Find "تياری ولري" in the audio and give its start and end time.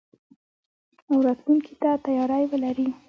2.05-2.87